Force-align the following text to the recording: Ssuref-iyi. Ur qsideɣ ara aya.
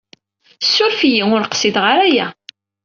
Ssuref-iyi. 0.65 1.23
Ur 1.35 1.41
qsideɣ 1.53 1.85
ara 1.93 2.03
aya. 2.07 2.27